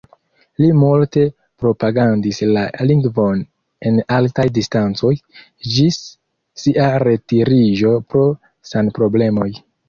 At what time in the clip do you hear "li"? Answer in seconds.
0.61-0.67